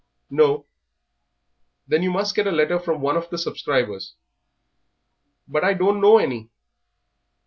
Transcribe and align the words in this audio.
"No." 0.31 0.65
"Then 1.87 2.01
you 2.01 2.09
must 2.09 2.33
get 2.33 2.47
a 2.47 2.51
letter 2.51 2.79
from 2.79 3.01
one 3.01 3.15
of 3.15 3.29
the 3.29 3.37
subscribers." 3.37 4.15
"But 5.47 5.63
I 5.63 5.75
do 5.75 5.93
not 5.93 6.01
know 6.01 6.17
any." 6.17 6.49